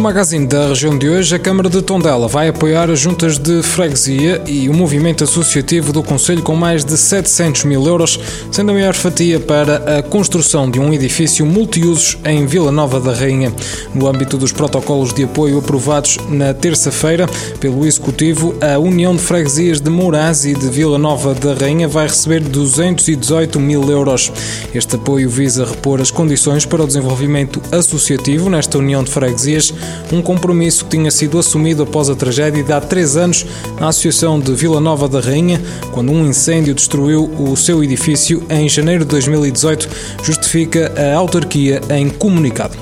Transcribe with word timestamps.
No 0.00 0.04
magazine 0.04 0.46
da 0.46 0.68
região 0.68 0.96
de 0.96 1.10
hoje, 1.10 1.34
a 1.34 1.38
Câmara 1.38 1.68
de 1.68 1.82
Tondela 1.82 2.26
vai 2.26 2.48
apoiar 2.48 2.88
as 2.88 2.98
juntas 2.98 3.36
de 3.36 3.62
freguesia 3.62 4.42
e 4.46 4.66
o 4.66 4.72
movimento 4.72 5.22
associativo 5.22 5.92
do 5.92 6.02
Conselho 6.02 6.42
com 6.42 6.56
mais 6.56 6.86
de 6.86 6.96
700 6.96 7.64
mil 7.64 7.86
euros, 7.86 8.18
sendo 8.50 8.70
a 8.70 8.72
maior 8.72 8.94
fatia 8.94 9.38
para 9.38 9.98
a 9.98 10.02
construção 10.02 10.70
de 10.70 10.80
um 10.80 10.90
edifício 10.90 11.44
multiusos 11.44 12.16
em 12.24 12.46
Vila 12.46 12.72
Nova 12.72 12.98
da 12.98 13.12
Rainha. 13.12 13.52
No 13.94 14.08
âmbito 14.08 14.38
dos 14.38 14.52
protocolos 14.52 15.12
de 15.12 15.24
apoio 15.24 15.58
aprovados 15.58 16.16
na 16.30 16.54
terça-feira 16.54 17.28
pelo 17.60 17.84
Executivo, 17.84 18.54
a 18.62 18.78
União 18.78 19.14
de 19.14 19.20
Freguesias 19.20 19.82
de 19.82 19.90
Mourãs 19.90 20.46
e 20.46 20.54
de 20.54 20.66
Vila 20.70 20.96
Nova 20.96 21.34
da 21.34 21.52
Rainha 21.52 21.86
vai 21.86 22.06
receber 22.06 22.40
218 22.40 23.60
mil 23.60 23.90
euros. 23.90 24.32
Este 24.74 24.96
apoio 24.96 25.28
visa 25.28 25.66
repor 25.66 26.00
as 26.00 26.10
condições 26.10 26.64
para 26.64 26.82
o 26.82 26.86
desenvolvimento 26.86 27.60
associativo 27.70 28.48
nesta 28.48 28.78
União 28.78 29.04
de 29.04 29.10
Freguesias 29.10 29.74
um 30.12 30.22
compromisso 30.22 30.84
que 30.84 30.96
tinha 30.96 31.10
sido 31.10 31.38
assumido 31.38 31.82
após 31.82 32.10
a 32.10 32.14
tragédia 32.14 32.62
de 32.62 32.72
há 32.72 32.80
três 32.80 33.16
anos 33.16 33.46
na 33.80 33.88
Associação 33.88 34.38
de 34.38 34.52
Vila 34.54 34.80
Nova 34.80 35.08
da 35.08 35.20
Rainha, 35.20 35.60
quando 35.92 36.12
um 36.12 36.26
incêndio 36.26 36.74
destruiu 36.74 37.30
o 37.38 37.56
seu 37.56 37.82
edifício 37.82 38.42
em 38.50 38.68
janeiro 38.68 39.04
de 39.04 39.10
2018, 39.10 39.88
justifica 40.22 40.92
a 40.96 41.16
autarquia 41.16 41.80
em 41.90 42.08
comunicado. 42.08 42.76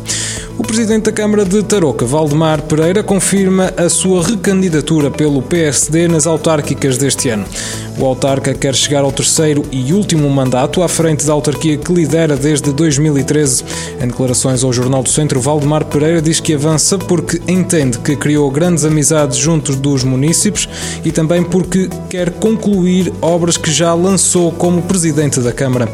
O 0.59 0.65
presidente 0.65 1.05
da 1.05 1.13
Câmara 1.13 1.45
de 1.45 1.63
Tarouca, 1.63 2.05
Valdemar 2.05 2.63
Pereira, 2.63 3.01
confirma 3.01 3.73
a 3.77 3.89
sua 3.89 4.25
recandidatura 4.25 5.09
pelo 5.09 5.41
PSD 5.41 6.09
nas 6.09 6.27
autárquicas 6.27 6.99
deste 6.99 7.29
ano. 7.29 7.45
O 8.01 8.07
autarca 8.07 8.55
quer 8.55 8.77
chegar 8.77 9.03
ao 9.03 9.11
terceiro 9.11 9.65
e 9.73 9.93
último 9.93 10.31
mandato 10.31 10.85
à 10.85 10.89
frente 10.89 11.27
da 11.27 11.33
autarquia 11.33 11.77
que 11.77 11.93
lidera 11.93 12.37
desde 12.37 12.73
2013. 12.73 13.65
Em 14.01 14.07
declarações 14.07 14.63
ao 14.63 14.73
Jornal 14.73 15.03
do 15.03 15.09
Centro, 15.09 15.41
Valdemar 15.41 15.85
Pereira 15.85 16.23
diz 16.23 16.39
que 16.39 16.55
avança 16.55 16.97
porque 16.97 17.41
entende 17.49 17.99
que 17.99 18.15
criou 18.15 18.49
grandes 18.53 18.85
amizades 18.85 19.37
juntos 19.37 19.75
dos 19.75 20.05
municípios 20.05 20.69
e 21.05 21.11
também 21.11 21.43
porque 21.43 21.91
quer 22.09 22.31
concluir 22.31 23.13
obras 23.21 23.57
que 23.57 23.73
já 23.73 23.93
lançou 23.95 24.53
como 24.53 24.81
presidente 24.83 25.41
da 25.41 25.51
Câmara. 25.51 25.89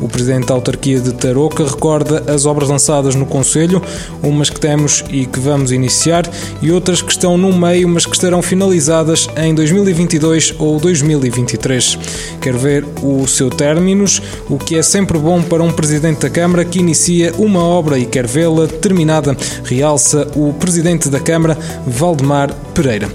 O 0.00 0.08
presidente 0.08 0.46
da 0.46 0.54
autarquia 0.54 1.00
de 1.00 1.12
Tarouca 1.12 1.64
recorda 1.64 2.32
as 2.32 2.46
obras 2.46 2.68
lançadas 2.68 3.16
no 3.16 3.26
Conselho, 3.26 3.82
umas 4.22 4.48
que 4.48 4.60
temos 4.60 5.04
e 5.10 5.26
que 5.26 5.40
vamos 5.40 5.72
iniciar 5.72 6.24
e 6.62 6.70
outras 6.70 7.02
que 7.02 7.10
estão 7.10 7.36
no 7.36 7.52
meio, 7.52 7.88
mas 7.88 8.06
que 8.06 8.14
estarão 8.14 8.40
finalizadas 8.40 9.28
em 9.36 9.52
2022 9.52 10.54
ou 10.56 10.78
2023. 10.78 11.47
2023. 11.48 11.98
Quero 12.40 12.58
ver 12.58 12.84
o 13.02 13.26
seu 13.26 13.48
términos, 13.48 14.20
o 14.48 14.58
que 14.58 14.76
é 14.76 14.82
sempre 14.82 15.18
bom 15.18 15.42
para 15.42 15.62
um 15.62 15.72
presidente 15.72 16.20
da 16.20 16.30
Câmara 16.30 16.64
que 16.64 16.78
inicia 16.78 17.32
uma 17.38 17.62
obra 17.62 17.98
e 17.98 18.04
quer 18.04 18.26
vê-la 18.26 18.66
terminada, 18.66 19.36
realça 19.64 20.30
o 20.36 20.52
presidente 20.52 21.08
da 21.08 21.20
Câmara, 21.20 21.56
Valdemar 21.86 22.52
Pereira. 22.74 23.08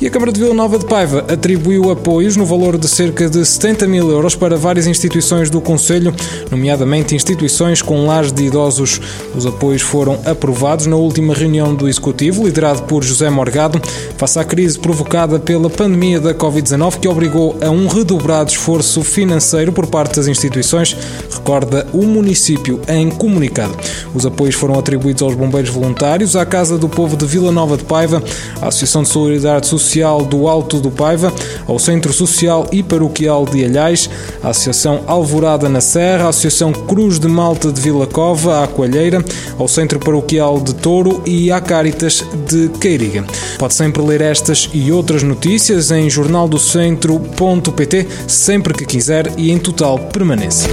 E 0.00 0.06
a 0.06 0.10
Câmara 0.10 0.32
de 0.32 0.40
Vila 0.40 0.54
Nova 0.54 0.78
de 0.78 0.86
Paiva 0.86 1.26
atribuiu 1.28 1.90
apoios 1.90 2.34
no 2.34 2.46
valor 2.46 2.78
de 2.78 2.88
cerca 2.88 3.28
de 3.28 3.44
70 3.44 3.86
mil 3.86 4.10
euros 4.10 4.34
para 4.34 4.56
várias 4.56 4.86
instituições 4.86 5.50
do 5.50 5.60
Conselho, 5.60 6.14
nomeadamente 6.50 7.14
instituições 7.14 7.82
com 7.82 8.06
lares 8.06 8.32
de 8.32 8.44
idosos. 8.44 8.98
Os 9.36 9.44
apoios 9.44 9.82
foram 9.82 10.18
aprovados 10.24 10.86
na 10.86 10.96
última 10.96 11.34
reunião 11.34 11.74
do 11.74 11.86
Executivo, 11.86 12.46
liderado 12.46 12.84
por 12.84 13.04
José 13.04 13.28
Morgado, 13.28 13.78
face 14.16 14.38
à 14.38 14.44
crise 14.44 14.78
provocada 14.78 15.38
pela 15.38 15.68
pandemia 15.68 16.18
da 16.18 16.32
Covid-19, 16.32 16.98
que 16.98 17.06
obrigou 17.06 17.58
a 17.60 17.68
um 17.68 17.86
redobrado 17.86 18.50
esforço 18.50 19.02
financeiro 19.02 19.70
por 19.70 19.86
parte 19.86 20.16
das 20.16 20.28
instituições, 20.28 20.96
recorda 21.30 21.86
o 21.92 22.04
município 22.04 22.80
em 22.88 23.10
comunicado. 23.10 23.76
Os 24.14 24.24
apoios 24.24 24.54
foram 24.54 24.78
atribuídos 24.78 25.22
aos 25.22 25.34
bombeiros 25.34 25.68
voluntários, 25.68 26.36
à 26.36 26.46
Casa 26.46 26.78
do 26.78 26.88
Povo 26.88 27.18
de 27.18 27.26
Vila 27.26 27.52
Nova 27.52 27.76
de 27.76 27.84
Paiva, 27.84 28.22
à 28.62 28.68
Associação 28.68 29.02
de 29.02 29.10
Solidariedade 29.10 29.66
Social 29.66 29.89
Social 29.90 30.24
do 30.24 30.46
Alto 30.46 30.78
do 30.78 30.88
Paiva, 30.88 31.32
ao 31.66 31.76
Centro 31.76 32.12
Social 32.12 32.64
e 32.70 32.80
Paroquial 32.80 33.44
de 33.44 33.64
Alhais, 33.64 34.08
à 34.40 34.50
Associação 34.50 35.02
Alvorada 35.04 35.68
na 35.68 35.80
Serra, 35.80 36.26
à 36.26 36.28
Associação 36.28 36.72
Cruz 36.72 37.18
de 37.18 37.26
Malta 37.26 37.72
de 37.72 37.80
Vila 37.80 38.06
Cova, 38.06 38.62
à 38.62 38.68
Coalheira, 38.68 39.24
ao 39.58 39.66
Centro 39.66 39.98
Paroquial 39.98 40.60
de 40.60 40.76
Touro 40.76 41.20
e 41.26 41.50
à 41.50 41.60
Caritas 41.60 42.24
de 42.46 42.68
Queiriga. 42.68 43.24
Pode 43.58 43.74
sempre 43.74 44.00
ler 44.00 44.20
estas 44.20 44.70
e 44.72 44.92
outras 44.92 45.24
notícias 45.24 45.90
em 45.90 46.08
jornaldocentro.pt 46.08 48.06
sempre 48.28 48.72
que 48.72 48.86
quiser 48.86 49.32
e 49.36 49.50
em 49.50 49.58
total 49.58 49.98
permanência. 49.98 50.70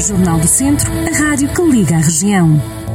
Jornal 0.00 0.38
do 0.38 0.46
Centro, 0.46 0.90
a 0.90 1.18
rádio 1.18 1.52
que 1.52 1.62
liga 1.62 1.96
a 1.96 2.00
região. 2.00 2.87